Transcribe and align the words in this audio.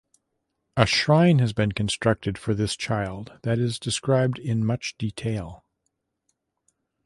A 0.75 0.87
shrine 0.87 1.37
has 1.37 1.53
been 1.53 1.73
constructed 1.73 2.35
for 2.35 2.55
this 2.55 2.75
child 2.75 3.33
that 3.43 3.59
is 3.59 3.77
described 3.77 4.39
in 4.39 4.65
much 4.65 4.95
detail. 4.97 5.63